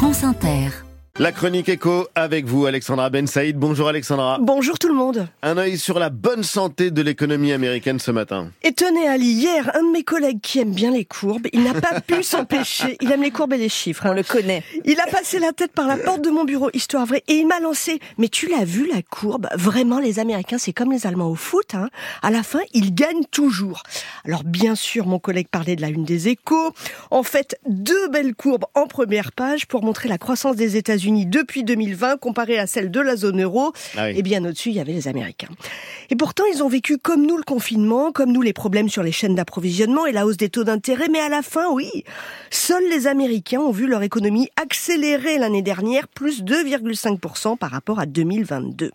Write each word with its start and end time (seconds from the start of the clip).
France 0.00 0.24
Inter. 0.24 0.89
La 1.20 1.32
chronique 1.32 1.68
écho 1.68 2.08
avec 2.14 2.46
vous, 2.46 2.64
Alexandra 2.64 3.10
Ben 3.10 3.26
Saïd. 3.26 3.54
Bonjour 3.58 3.88
Alexandra. 3.88 4.38
Bonjour 4.40 4.78
tout 4.78 4.88
le 4.88 4.94
monde. 4.94 5.28
Un 5.42 5.58
œil 5.58 5.76
sur 5.76 5.98
la 5.98 6.08
bonne 6.08 6.42
santé 6.42 6.90
de 6.90 7.02
l'économie 7.02 7.52
américaine 7.52 7.98
ce 7.98 8.10
matin. 8.10 8.48
Et 8.62 8.72
tenez 8.72 9.06
Ali, 9.06 9.32
hier, 9.32 9.70
un 9.74 9.82
de 9.82 9.92
mes 9.92 10.02
collègues 10.02 10.40
qui 10.40 10.60
aime 10.60 10.72
bien 10.72 10.90
les 10.90 11.04
courbes, 11.04 11.46
il 11.52 11.62
n'a 11.62 11.78
pas 11.78 12.00
pu 12.00 12.22
s'empêcher. 12.22 12.96
Il 13.02 13.12
aime 13.12 13.20
les 13.20 13.32
courbes 13.32 13.52
et 13.52 13.58
les 13.58 13.68
chiffres. 13.68 14.04
On 14.06 14.14
le 14.14 14.22
connaît. 14.22 14.64
Il 14.86 14.98
a 14.98 15.04
passé 15.10 15.38
la 15.38 15.52
tête 15.52 15.72
par 15.72 15.86
la 15.86 15.98
porte 15.98 16.22
de 16.22 16.30
mon 16.30 16.44
bureau, 16.44 16.70
histoire 16.72 17.04
vraie, 17.04 17.22
et 17.28 17.34
il 17.34 17.46
m'a 17.46 17.60
lancé. 17.60 18.00
Mais 18.16 18.28
tu 18.28 18.48
l'as 18.48 18.64
vu 18.64 18.88
la 18.88 19.02
courbe? 19.02 19.46
Vraiment, 19.54 19.98
les 19.98 20.20
Américains, 20.20 20.56
c'est 20.56 20.72
comme 20.72 20.90
les 20.90 21.06
Allemands 21.06 21.28
au 21.28 21.34
foot. 21.34 21.74
Hein. 21.74 21.90
À 22.22 22.30
la 22.30 22.42
fin, 22.42 22.60
ils 22.72 22.94
gagnent 22.94 23.26
toujours. 23.30 23.82
Alors 24.24 24.42
bien 24.42 24.74
sûr, 24.74 25.06
mon 25.06 25.18
collègue 25.18 25.48
parlait 25.48 25.76
de 25.76 25.82
la 25.82 25.88
une 25.88 26.06
des 26.06 26.28
échos. 26.28 26.72
En 27.10 27.22
fait, 27.22 27.60
deux 27.68 28.08
belles 28.08 28.34
courbes 28.34 28.64
en 28.74 28.86
première 28.86 29.32
page 29.32 29.66
pour 29.66 29.84
montrer 29.84 30.08
la 30.08 30.16
croissance 30.16 30.56
des 30.56 30.78
États-Unis 30.78 31.09
depuis 31.26 31.64
2000 31.64 31.80
2020 31.80 32.18
comparée 32.18 32.58
à 32.58 32.66
celle 32.66 32.90
de 32.90 33.00
la 33.00 33.16
zone 33.16 33.42
euro. 33.42 33.72
Ah 33.96 34.06
oui. 34.06 34.18
Et 34.18 34.22
bien 34.22 34.44
au-dessus, 34.44 34.68
il 34.70 34.76
y 34.76 34.80
avait 34.80 34.92
les 34.92 35.08
Américains. 35.08 35.48
Et 36.10 36.16
pourtant, 36.16 36.44
ils 36.52 36.62
ont 36.62 36.68
vécu 36.68 36.98
comme 36.98 37.26
nous 37.26 37.36
le 37.36 37.42
confinement, 37.42 38.12
comme 38.12 38.32
nous 38.32 38.42
les 38.42 38.52
problèmes 38.52 38.88
sur 38.88 39.02
les 39.02 39.12
chaînes 39.12 39.34
d'approvisionnement 39.34 40.06
et 40.06 40.12
la 40.12 40.26
hausse 40.26 40.36
des 40.36 40.50
taux 40.50 40.64
d'intérêt. 40.64 41.08
Mais 41.08 41.20
à 41.20 41.28
la 41.28 41.42
fin, 41.42 41.70
oui, 41.72 41.88
seuls 42.50 42.88
les 42.90 43.06
Américains 43.06 43.60
ont 43.60 43.70
vu 43.70 43.86
leur 43.86 44.02
économie 44.02 44.48
accélérer 44.60 45.38
l'année 45.38 45.62
dernière, 45.62 46.08
plus 46.08 46.42
2,5% 46.42 47.56
par 47.56 47.70
rapport 47.70 47.98
à 47.98 48.06
2022. 48.06 48.90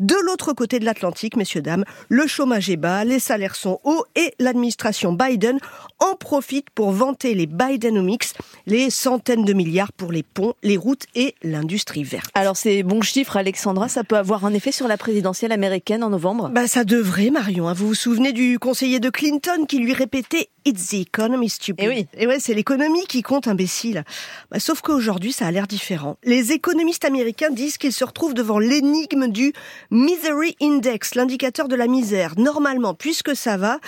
De 0.00 0.14
l'autre 0.24 0.52
côté 0.52 0.78
de 0.78 0.84
l'Atlantique, 0.84 1.36
messieurs, 1.36 1.62
dames, 1.62 1.84
le 2.08 2.26
chômage 2.26 2.70
est 2.70 2.76
bas, 2.76 3.04
les 3.04 3.18
salaires 3.18 3.54
sont 3.54 3.80
hauts 3.84 4.04
et 4.16 4.34
l'administration 4.38 5.12
Biden 5.12 5.58
en 6.00 6.16
profite 6.16 6.70
pour 6.70 6.90
vanter 6.90 7.34
les 7.34 7.46
Bidenomics, 7.46 8.32
les 8.66 8.90
centaines 8.90 9.44
de 9.44 9.52
milliards 9.52 9.92
pour 9.92 10.10
les 10.10 10.22
ponts, 10.22 10.54
les 10.62 10.76
routes 10.76 11.06
et 11.14 11.34
l'industrie 11.54 12.04
verte. 12.04 12.30
Alors 12.34 12.56
ces 12.56 12.82
bons 12.82 13.00
chiffres, 13.02 13.36
Alexandra, 13.36 13.88
ça 13.88 14.04
peut 14.04 14.16
avoir 14.16 14.44
un 14.44 14.52
effet 14.52 14.72
sur 14.72 14.88
la 14.88 14.96
présidentielle 14.98 15.52
américaine 15.52 16.04
en 16.04 16.10
novembre? 16.10 16.50
Bah 16.52 16.66
ça 16.66 16.84
devrait, 16.84 17.30
Marion. 17.30 17.68
hein. 17.68 17.72
Vous 17.72 17.88
vous 17.88 17.94
souvenez 17.94 18.32
du 18.32 18.58
conseiller 18.58 19.00
de 19.00 19.08
Clinton 19.10 19.64
qui 19.66 19.78
lui 19.78 19.92
répétait 19.94 20.48
It's 20.66 20.88
the 20.88 20.94
economy, 20.94 21.50
stupid. 21.50 21.84
Eh 21.84 21.88
oui. 21.88 22.06
Et 22.16 22.26
ouais, 22.26 22.38
c'est 22.40 22.54
l'économie 22.54 23.06
qui 23.06 23.22
compte, 23.22 23.48
imbécile. 23.48 24.04
Bah, 24.50 24.58
sauf 24.58 24.80
qu'aujourd'hui, 24.80 25.32
ça 25.32 25.46
a 25.46 25.50
l'air 25.50 25.66
différent. 25.66 26.16
Les 26.24 26.52
économistes 26.52 27.04
américains 27.04 27.50
disent 27.50 27.76
qu'ils 27.76 27.92
se 27.92 28.04
retrouvent 28.04 28.32
devant 28.32 28.58
l'énigme 28.58 29.28
du 29.28 29.52
Misery 29.90 30.56
Index, 30.62 31.16
l'indicateur 31.16 31.68
de 31.68 31.76
la 31.76 31.86
misère. 31.86 32.34
Normalement, 32.38 32.94
puisque 32.94 33.36
ça 33.36 33.56
va, 33.56 33.78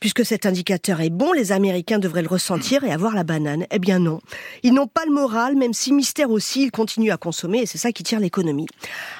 puisque 0.00 0.26
cet 0.26 0.44
indicateur 0.44 1.00
est 1.00 1.10
bon, 1.10 1.32
les 1.32 1.52
Américains 1.52 1.98
devraient 1.98 2.22
le 2.22 2.28
ressentir 2.28 2.84
et 2.84 2.92
avoir 2.92 3.14
la 3.14 3.24
banane. 3.24 3.66
Eh 3.70 3.78
bien 3.78 3.98
non. 3.98 4.20
Ils 4.62 4.74
n'ont 4.74 4.86
pas 4.86 5.06
le 5.06 5.12
moral, 5.12 5.56
même 5.56 5.72
si 5.72 5.92
mystère 5.92 6.30
aussi, 6.30 6.64
ils 6.64 6.70
continuent 6.70 7.12
à 7.12 7.16
consommer 7.16 7.60
et 7.60 7.66
c'est 7.66 7.78
ça 7.78 7.92
qui 7.92 8.02
tire 8.02 8.20
l'économie. 8.20 8.66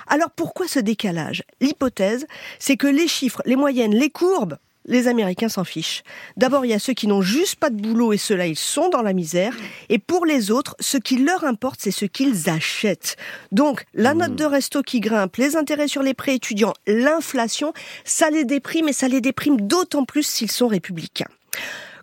Alors 0.06 0.30
pourquoi 0.30 0.68
ce 0.68 0.80
décalage? 0.80 1.44
L'hypothèse, 1.60 2.26
c'est 2.58 2.76
que 2.76 2.86
les 2.86 3.08
chiffres, 3.08 3.42
les 3.46 3.56
moyennes, 3.56 3.94
les 3.94 4.10
courbes, 4.10 4.58
les 4.86 5.08
Américains 5.08 5.48
s'en 5.48 5.64
fichent. 5.64 6.02
D'abord, 6.36 6.64
il 6.64 6.70
y 6.70 6.74
a 6.74 6.78
ceux 6.78 6.94
qui 6.94 7.06
n'ont 7.06 7.22
juste 7.22 7.56
pas 7.56 7.70
de 7.70 7.80
boulot 7.80 8.12
et 8.12 8.16
ceux-là, 8.16 8.46
ils 8.46 8.56
sont 8.56 8.88
dans 8.88 9.02
la 9.02 9.12
misère. 9.12 9.54
Et 9.88 9.98
pour 9.98 10.26
les 10.26 10.50
autres, 10.50 10.74
ce 10.80 10.96
qui 10.96 11.18
leur 11.18 11.44
importe, 11.44 11.80
c'est 11.82 11.90
ce 11.90 12.04
qu'ils 12.04 12.48
achètent. 12.48 13.16
Donc, 13.52 13.84
la 13.94 14.14
note 14.14 14.36
de 14.36 14.44
resto 14.44 14.82
qui 14.82 15.00
grimpe, 15.00 15.36
les 15.36 15.56
intérêts 15.56 15.88
sur 15.88 16.02
les 16.02 16.14
prêts 16.14 16.34
étudiants, 16.34 16.74
l'inflation, 16.86 17.72
ça 18.04 18.30
les 18.30 18.44
déprime 18.44 18.88
et 18.88 18.92
ça 18.92 19.08
les 19.08 19.20
déprime 19.20 19.60
d'autant 19.60 20.04
plus 20.04 20.22
s'ils 20.22 20.50
sont 20.50 20.68
républicains. 20.68 21.28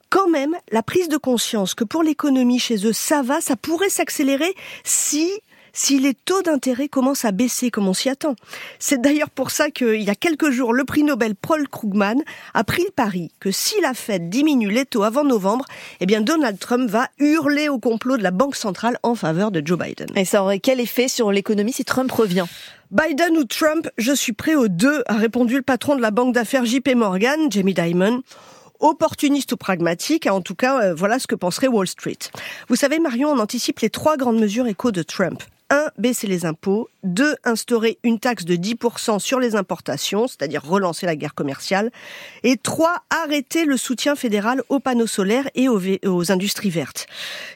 Quand 0.09 0.29
même, 0.29 0.55
la 0.71 0.83
prise 0.83 1.09
de 1.09 1.17
conscience 1.17 1.73
que 1.73 1.83
pour 1.83 2.03
l'économie 2.03 2.59
chez 2.59 2.85
eux, 2.85 2.93
ça 2.93 3.23
va, 3.23 3.41
ça 3.41 3.55
pourrait 3.55 3.89
s'accélérer 3.89 4.53
si 4.83 5.31
si 5.73 5.99
les 5.99 6.13
taux 6.13 6.41
d'intérêt 6.43 6.87
commencent 6.87 7.25
à 7.25 7.31
baisser 7.31 7.71
comme 7.71 7.87
on 7.87 7.93
s'y 7.93 8.09
attend. 8.09 8.35
C'est 8.79 9.01
d'ailleurs 9.01 9.31
pour 9.31 9.51
ça 9.51 9.71
qu'il 9.71 10.01
y 10.01 10.09
a 10.09 10.15
quelques 10.15 10.51
jours, 10.51 10.71
le 10.71 10.85
prix 10.85 11.03
Nobel 11.03 11.35
Paul 11.35 11.67
Krugman 11.67 12.21
a 12.53 12.63
pris 12.63 12.83
le 12.83 12.91
pari 12.91 13.31
que 13.39 13.51
si 13.51 13.81
la 13.81 13.93
Fed 13.93 14.29
diminue 14.29 14.69
les 14.69 14.85
taux 14.85 15.03
avant 15.03 15.23
novembre, 15.23 15.65
eh 15.99 16.05
bien 16.05 16.21
Donald 16.21 16.59
Trump 16.59 16.89
va 16.89 17.09
hurler 17.17 17.69
au 17.69 17.79
complot 17.79 18.17
de 18.17 18.23
la 18.23 18.31
Banque 18.31 18.55
centrale 18.55 18.97
en 19.03 19.15
faveur 19.15 19.51
de 19.51 19.61
Joe 19.65 19.77
Biden. 19.77 20.07
Et 20.15 20.25
ça 20.25 20.43
aurait 20.43 20.59
quel 20.59 20.79
effet 20.79 21.07
sur 21.07 21.31
l'économie 21.31 21.73
si 21.73 21.83
Trump 21.83 22.11
revient? 22.11 22.45
Biden 22.91 23.37
ou 23.37 23.43
Trump, 23.43 23.89
je 23.97 24.13
suis 24.13 24.33
prêt 24.33 24.53
aux 24.53 24.67
deux, 24.67 25.01
a 25.07 25.15
répondu 25.15 25.55
le 25.55 25.63
patron 25.63 25.95
de 25.95 26.01
la 26.01 26.11
banque 26.11 26.35
d'affaires 26.35 26.65
JP 26.65 26.93
Morgan, 26.95 27.51
Jamie 27.51 27.73
Dimon. 27.73 28.21
Opportuniste 28.79 29.53
ou 29.53 29.57
pragmatique, 29.57 30.27
en 30.27 30.41
tout 30.41 30.55
cas, 30.55 30.81
euh, 30.81 30.93
voilà 30.93 31.17
ce 31.17 31.25
que 31.25 31.35
penserait 31.35 31.67
Wall 31.67 31.87
Street. 31.87 32.17
Vous 32.67 32.75
savez, 32.75 32.99
Marion, 32.99 33.29
on 33.29 33.39
anticipe 33.39 33.79
les 33.79 33.89
trois 33.89 34.17
grandes 34.17 34.39
mesures 34.39 34.67
éco 34.67 34.91
de 34.91 35.01
Trump. 35.03 35.41
1. 35.73 35.89
Baisser 35.97 36.27
les 36.27 36.45
impôts. 36.45 36.87
2. 37.03 37.35
Instaurer 37.43 37.97
une 38.03 38.19
taxe 38.19 38.45
de 38.45 38.55
10% 38.55 39.19
sur 39.19 39.39
les 39.39 39.55
importations, 39.55 40.27
c'est-à-dire 40.27 40.63
relancer 40.63 41.05
la 41.05 41.15
guerre 41.15 41.33
commerciale. 41.33 41.91
Et 42.43 42.57
3. 42.57 43.03
Arrêter 43.09 43.65
le 43.65 43.77
soutien 43.77 44.15
fédéral 44.15 44.61
aux 44.69 44.79
panneaux 44.79 45.07
solaires 45.07 45.49
et 45.55 45.67
aux, 45.67 46.31
industries 46.31 46.69
vertes. 46.69 47.07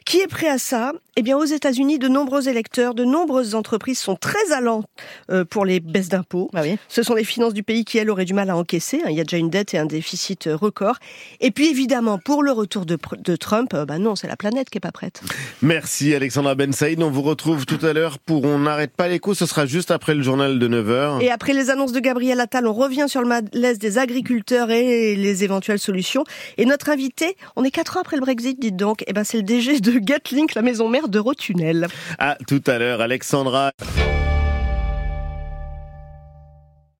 Qui 0.05 0.19
est 0.19 0.27
prêt 0.27 0.49
à 0.49 0.57
ça? 0.57 0.93
Eh 1.15 1.23
bien, 1.23 1.37
aux 1.37 1.45
États-Unis, 1.45 1.97
de 1.97 2.07
nombreux 2.07 2.47
électeurs, 2.47 2.93
de 2.93 3.03
nombreuses 3.03 3.55
entreprises 3.55 3.97
sont 3.97 4.15
très 4.15 4.51
allants 4.51 4.83
euh, 5.31 5.45
pour 5.45 5.65
les 5.65 5.79
baisses 5.79 6.09
d'impôts. 6.09 6.49
Oui. 6.53 6.77
Ce 6.87 7.01
sont 7.01 7.15
les 7.15 7.23
finances 7.23 7.53
du 7.53 7.63
pays 7.63 7.85
qui, 7.85 7.97
elles, 7.97 8.09
auraient 8.09 8.25
du 8.25 8.33
mal 8.33 8.49
à 8.49 8.55
encaisser. 8.55 9.01
hein. 9.03 9.09
Il 9.09 9.15
y 9.15 9.21
a 9.21 9.23
déjà 9.23 9.37
une 9.37 9.49
dette 9.49 9.73
et 9.73 9.79
un 9.79 9.85
déficit 9.85 10.47
euh, 10.47 10.55
record. 10.55 10.97
Et 11.39 11.51
puis, 11.51 11.69
évidemment, 11.69 12.19
pour 12.19 12.43
le 12.43 12.51
retour 12.51 12.85
de, 12.85 12.97
Trump, 13.35 13.73
euh, 13.73 13.85
bah 13.85 13.97
non, 13.97 14.15
c'est 14.15 14.27
la 14.27 14.35
planète 14.35 14.69
qui 14.69 14.77
est 14.77 14.81
pas 14.81 14.91
prête. 14.91 15.21
Merci 15.61 16.13
Alexandra 16.13 16.55
Ben 16.55 16.71
Saïd. 16.71 17.01
On 17.01 17.09
vous 17.09 17.21
retrouve 17.21 17.65
tout 17.65 17.83
à 17.83 17.93
l'heure 17.93 18.19
pour 18.19 18.45
On 18.45 18.59
n'arrête 18.59 18.91
pas 18.91 19.07
l'écho. 19.07 19.33
Ce 19.37 19.45
sera 19.45 19.67
juste 19.67 19.91
après 19.91 20.15
le 20.15 20.23
journal 20.23 20.57
de 20.57 20.67
9h. 20.67 21.21
Et 21.21 21.29
après 21.29 21.53
les 21.53 21.69
annonces 21.69 21.91
de 21.91 21.99
Gabriel 21.99 22.39
Attal, 22.39 22.65
on 22.65 22.73
revient 22.73 23.05
sur 23.07 23.21
le 23.21 23.27
malaise 23.27 23.77
des 23.77 23.99
agriculteurs 23.99 24.71
et 24.71 25.15
les 25.15 25.43
éventuelles 25.43 25.77
solutions. 25.77 26.23
Et 26.57 26.65
notre 26.65 26.89
invité, 26.89 27.37
on 27.55 27.63
est 27.63 27.69
quatre 27.69 27.97
ans 27.97 28.01
après 28.01 28.15
le 28.15 28.23
Brexit, 28.23 28.59
dites 28.59 28.75
donc, 28.75 29.03
eh 29.05 29.13
ben 29.13 29.23
c'est 29.23 29.37
le 29.37 29.43
DG 29.43 29.79
de 29.79 29.99
Gatlink, 29.99 30.55
la 30.55 30.63
maison 30.63 30.89
mère 30.89 31.07
d'Eurotunnel. 31.07 31.85
À 32.17 32.35
tout 32.47 32.63
à 32.65 32.79
l'heure 32.79 32.99
Alexandra. 32.99 33.73